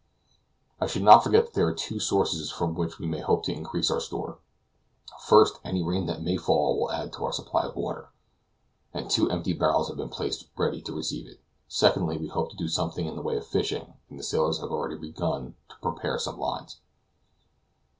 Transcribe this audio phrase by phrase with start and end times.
[0.79, 3.53] I should not forget that there are two sources from which we may hope to
[3.53, 4.39] increase our store.
[5.27, 8.09] First, any rain that may fall will add to our supply of water,
[8.95, 12.57] and two empty barrels have been placed ready to receive it; secondly, we hope to
[12.57, 16.17] do something in the way of fishing, and the sailors have already begun to prepare
[16.17, 16.79] some lines.